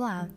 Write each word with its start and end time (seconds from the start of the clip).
Olá, 0.00 0.28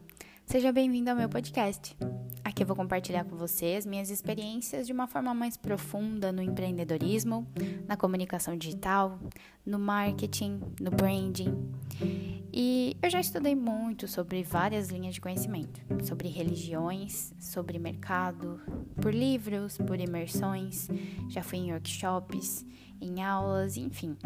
seja 0.44 0.72
bem-vindo 0.72 1.12
ao 1.12 1.16
meu 1.16 1.30
podcast. 1.30 1.96
Aqui 2.44 2.64
eu 2.64 2.68
vou 2.68 2.76
compartilhar 2.76 3.24
com 3.26 3.36
você 3.36 3.76
as 3.78 3.86
minhas 3.86 4.10
experiências 4.10 4.88
de 4.88 4.92
uma 4.92 5.06
forma 5.06 5.36
mais 5.36 5.56
profunda 5.56 6.32
no 6.32 6.42
empreendedorismo, 6.42 7.48
na 7.88 7.96
comunicação 7.96 8.58
digital, 8.58 9.20
no 9.64 9.78
marketing, 9.78 10.60
no 10.80 10.90
branding. 10.90 11.56
E 12.52 12.98
eu 13.04 13.10
já 13.12 13.20
estudei 13.20 13.54
muito 13.54 14.08
sobre 14.08 14.42
várias 14.42 14.90
linhas 14.90 15.14
de 15.14 15.22
conhecimento, 15.22 15.80
sobre 16.04 16.28
religiões, 16.28 17.32
sobre 17.40 17.78
mercado, 17.78 18.60
por 19.00 19.14
livros, 19.14 19.78
por 19.78 20.00
imersões, 20.00 20.88
já 21.30 21.44
fui 21.44 21.60
em 21.60 21.72
workshops, 21.72 22.66
em 23.00 23.22
aulas, 23.22 23.78
enfim 23.78 24.18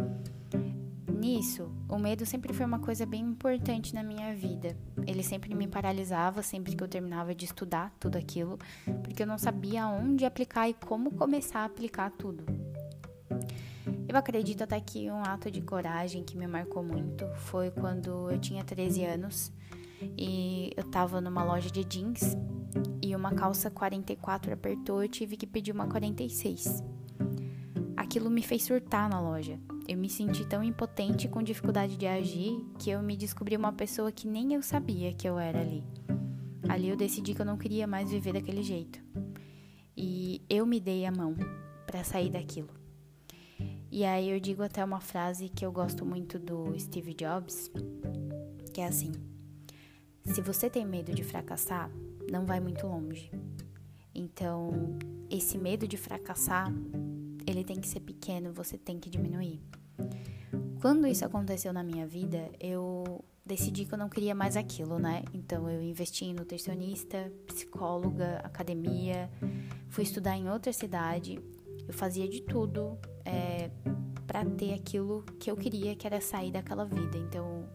nisso, 1.25 1.71
o 1.89 1.97
medo 1.97 2.23
sempre 2.23 2.53
foi 2.53 2.67
uma 2.67 2.77
coisa 2.77 3.03
bem 3.03 3.21
importante 3.21 3.95
na 3.95 4.03
minha 4.03 4.35
vida. 4.35 4.77
Ele 5.07 5.23
sempre 5.23 5.55
me 5.55 5.67
paralisava 5.67 6.43
sempre 6.43 6.75
que 6.75 6.83
eu 6.83 6.87
terminava 6.87 7.33
de 7.33 7.45
estudar 7.45 7.91
tudo 7.99 8.15
aquilo, 8.15 8.59
porque 9.01 9.23
eu 9.23 9.27
não 9.27 9.39
sabia 9.39 9.87
onde 9.87 10.23
aplicar 10.23 10.69
e 10.69 10.75
como 10.75 11.09
começar 11.15 11.61
a 11.61 11.65
aplicar 11.65 12.11
tudo. 12.11 12.45
Eu 14.07 14.15
acredito 14.15 14.63
até 14.63 14.79
que 14.79 15.09
um 15.09 15.23
ato 15.23 15.49
de 15.49 15.61
coragem 15.61 16.23
que 16.23 16.37
me 16.37 16.45
marcou 16.45 16.83
muito 16.83 17.25
foi 17.37 17.71
quando 17.71 18.29
eu 18.29 18.39
tinha 18.39 18.63
13 18.63 19.03
anos 19.05 19.51
e 20.15 20.71
eu 20.77 20.83
tava 20.83 21.19
numa 21.19 21.43
loja 21.43 21.71
de 21.71 21.83
jeans 21.83 22.37
e 23.01 23.15
uma 23.15 23.33
calça 23.33 23.71
44 23.71 24.53
apertou, 24.53 25.01
eu 25.01 25.09
tive 25.09 25.35
que 25.35 25.47
pedir 25.47 25.71
uma 25.71 25.87
46. 25.87 26.83
Aquilo 27.97 28.29
me 28.29 28.43
fez 28.43 28.63
surtar 28.63 29.09
na 29.09 29.19
loja. 29.19 29.59
Eu 29.87 29.97
me 29.97 30.09
senti 30.09 30.45
tão 30.45 30.63
impotente 30.63 31.27
com 31.27 31.43
dificuldade 31.43 31.95
de 31.95 32.07
agir 32.07 32.59
que 32.79 32.89
eu 32.89 33.03
me 33.03 33.15
descobri 33.15 33.55
uma 33.55 33.71
pessoa 33.71 34.11
que 34.11 34.27
nem 34.27 34.53
eu 34.53 34.61
sabia 34.63 35.13
que 35.13 35.29
eu 35.29 35.37
era 35.37 35.61
ali. 35.61 35.83
Ali 36.67 36.89
eu 36.89 36.95
decidi 36.95 37.35
que 37.35 37.41
eu 37.41 37.45
não 37.45 37.57
queria 37.57 37.85
mais 37.85 38.09
viver 38.09 38.33
daquele 38.33 38.63
jeito. 38.63 38.99
E 39.95 40.41
eu 40.49 40.65
me 40.65 40.79
dei 40.79 41.05
a 41.05 41.11
mão 41.11 41.35
para 41.85 42.03
sair 42.03 42.31
daquilo. 42.31 42.69
E 43.91 44.03
aí 44.03 44.29
eu 44.31 44.39
digo 44.39 44.63
até 44.63 44.83
uma 44.83 44.99
frase 44.99 45.49
que 45.49 45.63
eu 45.63 45.71
gosto 45.71 46.03
muito 46.03 46.39
do 46.39 46.77
Steve 46.79 47.13
Jobs, 47.13 47.71
que 48.73 48.81
é 48.81 48.87
assim: 48.87 49.11
Se 50.23 50.41
você 50.41 50.67
tem 50.67 50.85
medo 50.85 51.13
de 51.13 51.23
fracassar, 51.23 51.91
não 52.29 52.45
vai 52.45 52.59
muito 52.59 52.87
longe. 52.87 53.31
Então, 54.13 54.97
esse 55.29 55.57
medo 55.57 55.87
de 55.87 55.95
fracassar 55.95 56.73
ele 57.47 57.63
tem 57.63 57.79
que 57.79 57.87
ser 57.87 57.99
pequeno, 57.99 58.53
você 58.53 58.77
tem 58.77 58.99
que 58.99 59.09
diminuir. 59.09 59.61
Quando 60.81 61.07
isso 61.07 61.25
aconteceu 61.25 61.73
na 61.73 61.83
minha 61.83 62.05
vida, 62.05 62.49
eu 62.59 63.23
decidi 63.45 63.85
que 63.85 63.93
eu 63.93 63.97
não 63.97 64.09
queria 64.09 64.33
mais 64.33 64.57
aquilo, 64.57 64.99
né? 64.99 65.23
Então 65.33 65.69
eu 65.69 65.81
investi 65.81 66.25
em 66.25 66.33
nutricionista, 66.33 67.31
psicóloga, 67.47 68.37
academia, 68.43 69.29
fui 69.89 70.03
estudar 70.03 70.35
em 70.37 70.49
outra 70.49 70.73
cidade, 70.73 71.39
eu 71.87 71.93
fazia 71.93 72.27
de 72.27 72.41
tudo 72.41 72.97
é, 73.23 73.69
para 74.25 74.43
ter 74.45 74.73
aquilo 74.73 75.23
que 75.39 75.49
eu 75.49 75.55
queria, 75.55 75.95
que 75.95 76.07
era 76.07 76.19
sair 76.19 76.51
daquela 76.51 76.85
vida. 76.85 77.17
Então, 77.17 77.65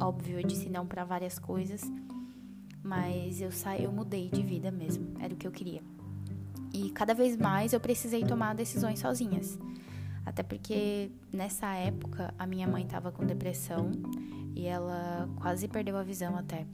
óbvio, 0.00 0.38
eu 0.38 0.46
disse 0.46 0.68
não 0.68 0.86
para 0.86 1.04
várias 1.04 1.38
coisas, 1.38 1.82
mas 2.82 3.40
eu 3.40 3.50
saí, 3.50 3.84
eu 3.84 3.92
mudei 3.92 4.28
de 4.28 4.42
vida 4.42 4.70
mesmo, 4.70 5.14
era 5.20 5.34
o 5.34 5.36
que 5.36 5.46
eu 5.46 5.52
queria. 5.52 5.82
E 6.72 6.90
cada 6.90 7.14
vez 7.14 7.36
mais 7.36 7.72
eu 7.72 7.80
precisei 7.80 8.24
tomar 8.24 8.54
decisões 8.54 8.98
sozinhas. 8.98 9.58
Até 10.24 10.42
porque 10.42 11.10
nessa 11.32 11.74
época 11.74 12.32
a 12.38 12.46
minha 12.46 12.66
mãe 12.66 12.84
estava 12.84 13.10
com 13.10 13.26
depressão 13.26 13.90
e 14.54 14.66
ela 14.66 15.28
quase 15.36 15.68
perdeu 15.68 15.96
a 15.96 16.02
visão 16.02 16.36
até. 16.36 16.66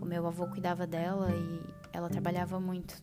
O 0.00 0.04
meu 0.04 0.26
avô 0.26 0.46
cuidava 0.46 0.86
dela 0.86 1.30
e 1.30 1.60
ela 1.92 2.08
trabalhava 2.08 2.60
muito. 2.60 3.00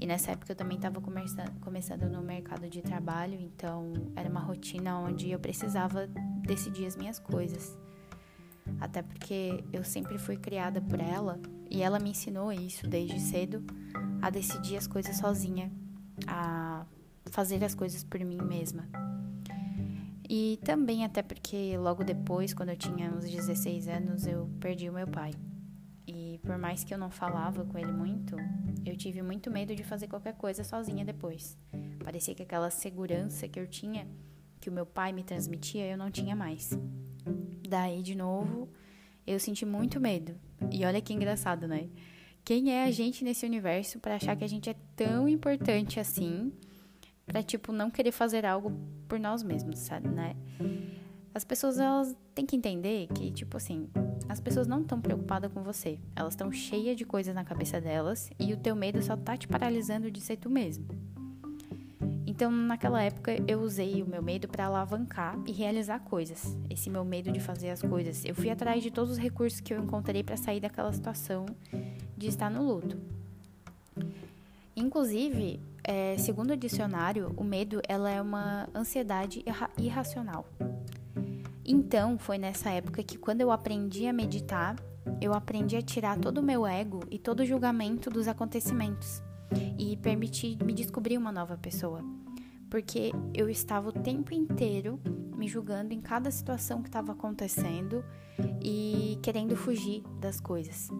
E 0.00 0.06
nessa 0.06 0.32
época 0.32 0.52
eu 0.52 0.56
também 0.56 0.76
estava 0.76 1.00
começando 1.00 2.08
no 2.08 2.22
mercado 2.22 2.68
de 2.68 2.80
trabalho, 2.82 3.34
então 3.34 3.92
era 4.16 4.28
uma 4.28 4.40
rotina 4.40 4.98
onde 4.98 5.30
eu 5.30 5.38
precisava 5.38 6.08
decidir 6.42 6.86
as 6.86 6.96
minhas 6.96 7.18
coisas. 7.18 7.76
Até 8.80 9.02
porque 9.02 9.64
eu 9.72 9.82
sempre 9.84 10.18
fui 10.18 10.36
criada 10.36 10.80
por 10.80 11.00
ela 11.00 11.40
e 11.70 11.82
ela 11.82 11.98
me 11.98 12.10
ensinou 12.10 12.52
isso 12.52 12.86
desde 12.86 13.20
cedo 13.20 13.64
a 14.20 14.30
decidir 14.30 14.76
as 14.76 14.86
coisas 14.86 15.16
sozinha, 15.16 15.70
a 16.26 16.84
fazer 17.26 17.62
as 17.64 17.74
coisas 17.74 18.02
por 18.02 18.20
mim 18.20 18.40
mesma. 18.42 18.88
E 20.28 20.58
também 20.62 21.04
até 21.04 21.22
porque 21.22 21.76
logo 21.78 22.04
depois, 22.04 22.52
quando 22.52 22.68
eu 22.68 22.76
tinha 22.76 23.10
uns 23.10 23.24
16 23.24 23.88
anos, 23.88 24.26
eu 24.26 24.50
perdi 24.60 24.88
o 24.88 24.92
meu 24.92 25.06
pai. 25.06 25.32
E 26.06 26.38
por 26.42 26.58
mais 26.58 26.84
que 26.84 26.92
eu 26.92 26.98
não 26.98 27.10
falava 27.10 27.64
com 27.64 27.78
ele 27.78 27.92
muito, 27.92 28.36
eu 28.84 28.96
tive 28.96 29.22
muito 29.22 29.50
medo 29.50 29.74
de 29.74 29.82
fazer 29.82 30.06
qualquer 30.06 30.34
coisa 30.34 30.62
sozinha 30.64 31.04
depois. 31.04 31.56
Parecia 32.04 32.34
que 32.34 32.42
aquela 32.42 32.70
segurança 32.70 33.48
que 33.48 33.58
eu 33.58 33.66
tinha, 33.66 34.06
que 34.60 34.68
o 34.68 34.72
meu 34.72 34.84
pai 34.84 35.12
me 35.12 35.22
transmitia, 35.22 35.86
eu 35.86 35.96
não 35.96 36.10
tinha 36.10 36.36
mais. 36.36 36.70
Daí, 37.68 38.02
de 38.02 38.14
novo, 38.14 38.68
eu 39.26 39.38
senti 39.38 39.64
muito 39.64 40.00
medo. 40.00 40.34
E 40.70 40.84
olha 40.84 41.00
que 41.00 41.12
engraçado, 41.12 41.66
né? 41.66 41.88
Quem 42.48 42.72
é 42.72 42.84
a 42.84 42.90
gente 42.90 43.22
nesse 43.24 43.44
universo 43.44 43.98
para 43.98 44.14
achar 44.14 44.34
que 44.34 44.42
a 44.42 44.48
gente 44.48 44.70
é 44.70 44.74
tão 44.96 45.28
importante 45.28 46.00
assim, 46.00 46.50
para 47.26 47.42
tipo 47.42 47.74
não 47.74 47.90
querer 47.90 48.10
fazer 48.10 48.46
algo 48.46 48.72
por 49.06 49.20
nós 49.20 49.42
mesmos, 49.42 49.80
sabe, 49.80 50.08
né? 50.08 50.34
As 51.34 51.44
pessoas 51.44 51.78
elas 51.78 52.16
têm 52.34 52.46
que 52.46 52.56
entender 52.56 53.06
que 53.08 53.30
tipo 53.30 53.58
assim, 53.58 53.90
as 54.26 54.40
pessoas 54.40 54.66
não 54.66 54.80
estão 54.80 54.98
preocupadas 54.98 55.52
com 55.52 55.62
você. 55.62 55.98
Elas 56.16 56.32
estão 56.32 56.50
cheias 56.50 56.96
de 56.96 57.04
coisas 57.04 57.34
na 57.34 57.44
cabeça 57.44 57.82
delas 57.82 58.30
e 58.40 58.50
o 58.54 58.56
teu 58.56 58.74
medo 58.74 59.02
só 59.02 59.14
tá 59.14 59.36
te 59.36 59.46
paralisando 59.46 60.10
de 60.10 60.18
ser 60.18 60.38
tu 60.38 60.48
mesmo. 60.48 60.86
Então, 62.26 62.50
naquela 62.50 63.02
época, 63.02 63.36
eu 63.46 63.60
usei 63.60 64.02
o 64.02 64.06
meu 64.06 64.22
medo 64.22 64.48
para 64.48 64.64
alavancar 64.64 65.38
e 65.46 65.52
realizar 65.52 65.98
coisas. 65.98 66.56
Esse 66.70 66.88
meu 66.88 67.04
medo 67.04 67.30
de 67.30 67.40
fazer 67.40 67.68
as 67.68 67.82
coisas. 67.82 68.24
Eu 68.24 68.34
fui 68.34 68.48
atrás 68.48 68.82
de 68.82 68.90
todos 68.90 69.12
os 69.12 69.18
recursos 69.18 69.60
que 69.60 69.74
eu 69.74 69.82
encontrei 69.82 70.22
para 70.22 70.36
sair 70.38 70.60
daquela 70.60 70.92
situação 70.94 71.44
de 72.18 72.26
estar 72.26 72.50
no 72.50 72.62
luto. 72.62 72.98
Inclusive, 74.76 75.60
é, 75.82 76.16
segundo 76.18 76.50
o 76.50 76.56
dicionário, 76.56 77.32
o 77.36 77.44
medo 77.44 77.80
ela 77.88 78.10
é 78.10 78.20
uma 78.20 78.68
ansiedade 78.74 79.42
irra 79.46 79.70
irracional. 79.78 80.46
Então, 81.64 82.18
foi 82.18 82.38
nessa 82.38 82.70
época 82.70 83.02
que 83.02 83.16
quando 83.16 83.40
eu 83.40 83.50
aprendi 83.50 84.06
a 84.06 84.12
meditar, 84.12 84.76
eu 85.20 85.32
aprendi 85.32 85.76
a 85.76 85.82
tirar 85.82 86.18
todo 86.18 86.38
o 86.38 86.42
meu 86.42 86.66
ego 86.66 87.00
e 87.10 87.18
todo 87.18 87.40
o 87.40 87.46
julgamento 87.46 88.10
dos 88.10 88.28
acontecimentos 88.28 89.22
e 89.78 89.96
permitir 89.96 90.62
me 90.62 90.72
descobrir 90.72 91.16
uma 91.16 91.32
nova 91.32 91.56
pessoa 91.56 92.02
porque 92.68 93.12
eu 93.34 93.48
estava 93.48 93.88
o 93.88 93.92
tempo 93.92 94.34
inteiro 94.34 95.00
me 95.36 95.48
julgando 95.48 95.94
em 95.94 96.00
cada 96.00 96.30
situação 96.30 96.82
que 96.82 96.88
estava 96.88 97.12
acontecendo 97.12 98.04
e 98.62 99.18
querendo 99.22 99.56
fugir 99.56 100.02
das 100.20 100.40
coisas. 100.40 100.90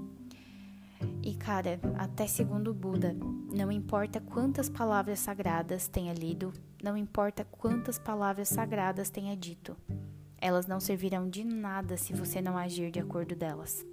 E 1.23 1.35
cara, 1.35 1.81
até 1.97 2.27
segundo 2.27 2.73
Buda, 2.73 3.17
não 3.55 3.71
importa 3.71 4.21
quantas 4.21 4.69
palavras 4.69 5.19
sagradas 5.19 5.89
tenha 5.89 6.13
lido, 6.13 6.53
não 6.83 6.97
importa 6.97 7.45
quantas 7.45 7.99
palavras 7.99 8.49
sagradas 8.49 9.11
tenha 9.11 9.37
dito, 9.37 9.77
elas 10.41 10.67
não 10.67 10.81
servirão 10.81 11.29
de 11.29 11.45
nada 11.45 11.97
se 11.97 12.13
você 12.13 12.41
não 12.41 12.57
agir 12.57 12.91
de 12.91 13.01
acordo 13.01 13.35
delas. 13.35 13.85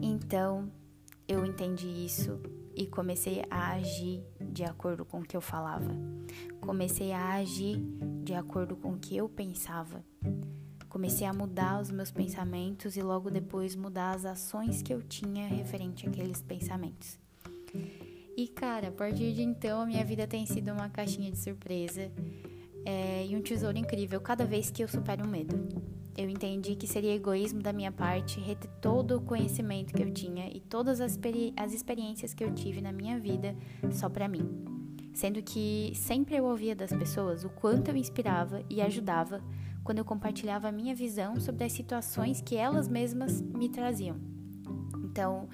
Então, 0.00 0.70
eu 1.26 1.44
entendi 1.44 1.88
isso 1.88 2.40
e 2.74 2.86
comecei 2.86 3.42
a 3.50 3.72
agir 3.72 4.22
de 4.40 4.64
acordo 4.64 5.04
com 5.04 5.20
o 5.20 5.24
que 5.24 5.36
eu 5.36 5.40
falava. 5.40 5.96
Comecei 6.60 7.12
a 7.12 7.34
agir 7.34 7.80
de 8.22 8.34
acordo 8.34 8.76
com 8.76 8.92
o 8.92 8.98
que 8.98 9.16
eu 9.16 9.28
pensava. 9.28 10.04
Comecei 10.96 11.26
a 11.26 11.32
mudar 11.34 11.78
os 11.78 11.90
meus 11.90 12.10
pensamentos 12.10 12.96
e 12.96 13.02
logo 13.02 13.30
depois 13.30 13.76
mudar 13.76 14.14
as 14.14 14.24
ações 14.24 14.80
que 14.80 14.94
eu 14.94 15.02
tinha 15.02 15.46
referente 15.46 16.08
àqueles 16.08 16.40
pensamentos. 16.40 17.18
E 18.34 18.48
cara, 18.48 18.88
a 18.88 18.90
partir 18.90 19.34
de 19.34 19.42
então 19.42 19.82
a 19.82 19.84
minha 19.84 20.02
vida 20.02 20.26
tem 20.26 20.46
sido 20.46 20.72
uma 20.72 20.88
caixinha 20.88 21.30
de 21.30 21.36
surpresa 21.36 22.10
é, 22.86 23.26
e 23.26 23.36
um 23.36 23.42
tesouro 23.42 23.76
incrível 23.76 24.22
cada 24.22 24.46
vez 24.46 24.70
que 24.70 24.82
eu 24.82 24.88
supero 24.88 25.22
um 25.22 25.28
medo 25.28 25.68
eu 26.16 26.30
entendi 26.30 26.74
que 26.74 26.86
seria 26.86 27.14
egoísmo 27.14 27.60
da 27.60 27.74
minha 27.74 27.92
parte 27.92 28.40
reter 28.40 28.70
todo 28.80 29.18
o 29.18 29.20
conhecimento 29.20 29.92
que 29.92 30.02
eu 30.02 30.10
tinha 30.10 30.48
e 30.48 30.60
todas 30.60 30.98
as, 30.98 31.12
experi 31.12 31.52
as 31.54 31.74
experiências 31.74 32.32
que 32.32 32.42
eu 32.42 32.54
tive 32.54 32.80
na 32.80 32.90
minha 32.90 33.20
vida 33.20 33.54
só 33.92 34.08
para 34.08 34.26
mim. 34.26 34.64
Sendo 35.12 35.42
que 35.42 35.92
sempre 35.94 36.36
eu 36.36 36.46
ouvia 36.46 36.74
das 36.74 36.90
pessoas 36.90 37.44
o 37.44 37.50
quanto 37.50 37.90
eu 37.90 37.96
inspirava 37.96 38.62
e 38.70 38.80
ajudava 38.80 39.42
quando 39.86 39.98
eu 39.98 40.04
compartilhava 40.04 40.66
a 40.66 40.72
minha 40.72 40.96
visão 40.96 41.38
sobre 41.38 41.62
as 41.62 41.72
situações 41.72 42.40
que 42.40 42.56
elas 42.56 42.88
mesmas 42.88 43.40
me 43.40 43.68
traziam. 43.68 44.16
Então, 45.04 45.48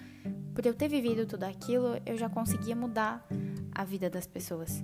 por 0.54 0.64
eu 0.64 0.72
ter 0.72 0.88
vivido 0.88 1.26
tudo 1.26 1.44
aquilo, 1.44 2.00
eu 2.06 2.16
já 2.16 2.30
conseguia 2.30 2.74
mudar 2.74 3.26
a 3.74 3.84
vida 3.84 4.08
das 4.08 4.26
pessoas. 4.26 4.82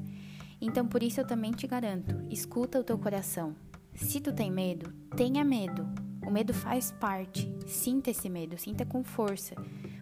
Então, 0.61 0.87
por 0.87 1.03
isso 1.03 1.19
eu 1.19 1.27
também 1.27 1.51
te 1.51 1.67
garanto, 1.67 2.15
escuta 2.29 2.79
o 2.79 2.85
teu 2.85 2.99
coração, 2.99 3.57
se 3.95 4.21
tu 4.21 4.35
tem 4.35 4.51
medo, 4.51 4.93
tenha 5.17 5.43
medo. 5.43 5.89
O 6.27 6.31
medo 6.31 6.53
faz 6.53 6.93
parte. 6.93 7.51
Sinta 7.67 8.11
esse 8.11 8.29
medo, 8.29 8.59
sinta 8.59 8.85
com 8.85 9.03
força, 9.03 9.55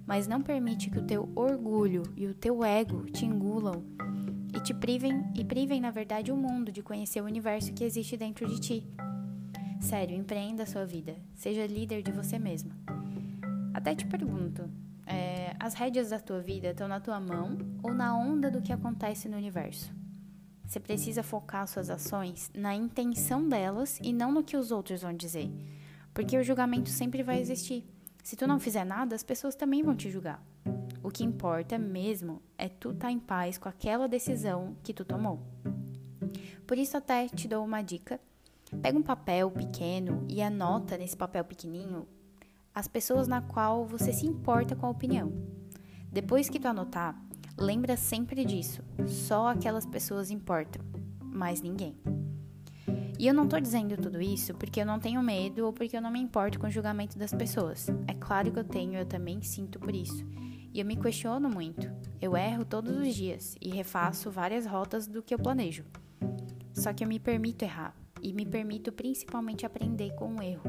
mas 0.05 0.27
não 0.27 0.43
permite 0.43 0.91
que 0.91 0.99
o 0.99 1.07
teu 1.07 1.31
orgulho 1.37 2.03
e 2.17 2.27
o 2.27 2.35
teu 2.35 2.65
ego 2.65 3.05
te 3.05 3.25
engulam 3.25 3.85
e 4.53 4.61
te 4.61 4.75
privem 4.75 5.25
e 5.37 5.45
privem 5.45 5.81
na 5.81 5.93
verdade 5.93 6.33
o 6.33 6.37
mundo 6.37 6.73
de 6.73 6.83
conhecer 6.83 7.21
o 7.21 7.27
universo 7.27 7.73
que 7.73 7.85
existe 7.85 8.17
dentro 8.17 8.45
de 8.49 8.61
ti. 8.61 8.87
Sério, 9.81 10.17
empreenda 10.17 10.65
a 10.65 10.67
sua 10.67 10.85
vida, 10.85 11.17
seja 11.35 11.67
líder 11.67 12.03
de 12.03 12.11
você 12.11 12.39
mesmo. 12.39 12.73
Até 13.73 13.95
te 13.95 14.07
pergunto, 14.07 14.69
é, 15.07 15.55
as 15.61 15.75
rédeas 15.75 16.11
da 16.11 16.19
tua 16.19 16.41
vida 16.41 16.71
estão 16.71 16.89
na 16.89 16.99
tua 16.99 17.21
mão 17.21 17.57
ou 17.83 17.93
na 17.93 18.17
onda 18.17 18.51
do 18.51 18.61
que 18.61 18.73
acontece 18.73 19.29
no 19.29 19.37
universo? 19.37 19.95
Você 20.67 20.81
precisa 20.81 21.23
focar 21.23 21.69
suas 21.69 21.89
ações 21.89 22.51
na 22.53 22.75
intenção 22.75 23.49
delas 23.49 24.01
e 24.03 24.13
não 24.13 24.33
no 24.33 24.43
que 24.43 24.57
os 24.57 24.73
outros 24.73 25.03
vão 25.03 25.13
dizer. 25.13 25.49
Porque 26.13 26.37
o 26.37 26.43
julgamento 26.43 26.89
sempre 26.89 27.23
vai 27.23 27.41
existir. 27.41 27.85
Se 28.25 28.35
tu 28.35 28.47
não 28.47 28.59
fizer 28.59 28.85
nada, 28.85 29.15
as 29.15 29.23
pessoas 29.23 29.55
também 29.55 29.85
vão 29.85 29.95
te 29.95 30.11
julgar. 30.11 30.43
O 31.01 31.11
que 31.11 31.23
importa 31.23 31.79
mesmo 31.79 32.43
é 32.59 32.69
tu 32.69 32.91
estar 32.91 33.07
tá 33.07 33.13
em 33.13 33.21
paz 33.21 33.57
com 33.57 33.69
aquela 33.69 34.09
decisão 34.09 34.77
que 34.83 34.93
tu 34.93 35.05
tomou. 35.05 35.41
Por 36.67 36.77
isso 36.77 36.97
até 36.97 37.29
te 37.29 37.47
dou 37.47 37.65
uma 37.65 37.83
dica. 37.83 38.19
Pega 38.83 38.99
um 38.99 39.03
papel 39.03 39.51
pequeno 39.51 40.25
e 40.29 40.43
anota 40.43 40.97
nesse 40.97 41.17
papel 41.17 41.45
pequenininho 41.45 42.07
as 42.77 42.87
pessoas 42.87 43.27
na 43.27 43.41
qual 43.41 43.87
você 43.87 44.13
se 44.13 44.27
importa 44.27 44.77
com 44.77 44.85
a 44.85 44.91
opinião. 44.91 45.33
Depois 46.13 46.51
que 46.51 46.61
tu 46.61 46.69
anotar, 46.69 47.19
lembra 47.57 47.97
sempre 47.97 48.45
disso. 48.45 48.83
Só 49.07 49.49
aquelas 49.49 49.87
pessoas 49.87 50.31
importam, 50.31 50.85
mais 51.23 51.63
ninguém. 51.63 51.97
E 53.19 53.27
eu 53.27 53.33
não 53.33 53.49
tô 53.49 53.59
dizendo 53.59 53.97
tudo 53.97 54.21
isso 54.21 54.53
porque 54.55 54.83
eu 54.83 54.85
não 54.85 55.01
tenho 55.01 55.23
medo 55.23 55.65
ou 55.65 55.73
porque 55.73 55.97
eu 55.97 56.03
não 56.03 56.11
me 56.11 56.21
importo 56.21 56.61
com 56.61 56.67
o 56.67 56.71
julgamento 56.71 57.19
das 57.19 57.33
pessoas. 57.33 57.89
É 58.07 58.13
claro 58.13 58.53
que 58.53 58.59
eu 58.59 58.65
tenho, 58.65 58.99
eu 58.99 59.07
também 59.07 59.41
sinto 59.41 59.79
por 59.79 59.95
isso. 59.95 60.23
E 60.75 60.79
eu 60.79 60.85
me 60.85 60.97
questiono 60.97 61.49
muito. 61.49 61.91
Eu 62.21 62.37
erro 62.37 62.63
todos 62.63 62.95
os 62.95 63.15
dias 63.15 63.57
e 63.59 63.71
refaço 63.71 64.31
várias 64.31 64.67
rotas 64.67 65.07
do 65.07 65.23
que 65.23 65.33
eu 65.33 65.39
planejo. 65.39 65.83
Só 66.75 66.93
que 66.93 67.03
eu 67.03 67.09
me 67.09 67.19
permito 67.19 67.65
errar 67.65 67.97
e 68.27 68.33
me 68.33 68.45
permito 68.45 68.91
principalmente 68.91 69.65
aprender 69.65 70.13
com 70.17 70.35
o 70.35 70.43
erro. 70.43 70.69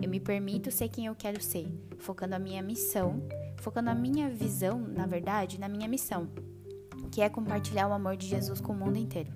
Eu 0.00 0.08
me 0.08 0.20
permito 0.20 0.70
ser 0.70 0.88
quem 0.88 1.06
eu 1.06 1.16
quero 1.16 1.42
ser, 1.42 1.66
focando 1.98 2.36
a 2.36 2.38
minha 2.38 2.62
missão, 2.62 3.20
focando 3.56 3.90
a 3.90 3.94
minha 3.94 4.30
visão, 4.30 4.78
na 4.78 5.04
verdade, 5.04 5.58
na 5.58 5.68
minha 5.68 5.88
missão, 5.88 6.28
que 7.10 7.20
é 7.20 7.28
compartilhar 7.28 7.88
o 7.88 7.92
amor 7.92 8.16
de 8.16 8.28
Jesus 8.28 8.60
com 8.60 8.72
o 8.72 8.76
mundo 8.76 8.98
inteiro. 8.98 9.32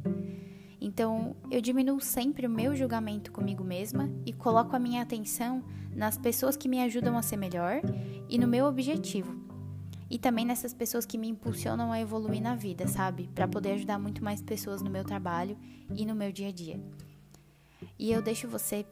Então, 0.81 1.35
eu 1.51 1.61
diminuo 1.61 2.01
sempre 2.01 2.47
o 2.47 2.51
meu 2.51 2.77
julgamento 2.77 3.33
comigo 3.33 3.65
mesma 3.65 4.09
e 4.25 4.33
coloco 4.33 4.77
a 4.77 4.79
minha 4.79 5.03
atenção 5.03 5.65
nas 5.93 6.17
pessoas 6.17 6.57
que 6.57 6.69
me 6.69 6.81
ajudam 6.83 7.19
a 7.19 7.23
ser 7.23 7.37
melhor 7.37 7.81
e 8.29 8.39
no 8.39 8.47
meu 8.47 8.67
objetivo. 8.67 9.35
E 10.09 10.21
também 10.21 10.47
nessas 10.47 10.73
pessoas 10.73 11.05
que 11.05 11.19
me 11.19 11.29
impulsionam 11.29 11.91
a 11.91 12.01
evoluir 12.01 12.41
na 12.41 12.55
vida, 12.55 12.87
sabe? 12.87 13.29
Para 13.35 13.49
poder 13.49 13.73
ajudar 13.73 13.99
muito 13.99 14.23
mais 14.23 14.41
pessoas 14.41 14.81
no 14.81 14.89
meu 14.89 15.03
trabalho 15.03 15.59
e 15.93 16.07
no 16.07 16.15
meu 16.15 16.31
dia 16.31 16.49
a 16.49 16.53
dia. 16.53 16.81
E 17.99 18.13
eu 18.13 18.21
deixo 18.21 18.49
você 18.49 18.85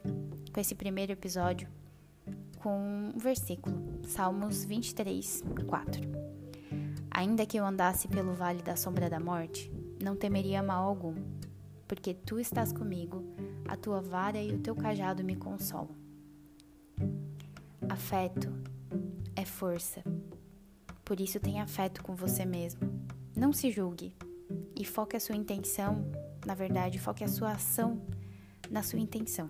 com 0.53 0.59
esse 0.59 0.75
primeiro 0.75 1.11
episódio 1.11 1.67
com 2.59 3.11
um 3.15 3.17
versículo, 3.17 4.01
Salmos 4.07 4.65
23, 4.65 5.43
4. 5.67 6.01
Ainda 7.11 7.45
que 7.45 7.57
eu 7.57 7.65
andasse 7.65 8.07
pelo 8.07 8.33
vale 8.33 8.63
da 8.63 8.75
sombra 8.75 9.09
da 9.09 9.19
morte, 9.19 9.71
não 10.01 10.15
temeria 10.15 10.63
mal 10.63 10.87
algum 10.87 11.15
porque 11.87 12.13
tu 12.13 12.39
estás 12.39 12.71
comigo, 12.71 13.23
a 13.67 13.75
tua 13.75 14.01
vara 14.01 14.41
e 14.41 14.53
o 14.53 14.59
teu 14.59 14.75
cajado 14.75 15.23
me 15.23 15.35
consolam. 15.35 15.95
Afeto 17.87 18.51
é 19.35 19.45
força. 19.45 20.03
Por 21.03 21.19
isso 21.19 21.39
tenha 21.39 21.63
afeto 21.63 22.03
com 22.03 22.15
você 22.15 22.45
mesmo. 22.45 22.81
Não 23.35 23.53
se 23.53 23.69
julgue 23.69 24.15
e 24.75 24.83
foque 24.83 25.15
a 25.15 25.19
sua 25.19 25.35
intenção, 25.35 26.03
na 26.45 26.55
verdade, 26.55 26.99
foque 26.99 27.23
a 27.23 27.27
sua 27.27 27.51
ação 27.51 28.01
na 28.69 28.83
sua 28.83 28.99
intenção. 28.99 29.49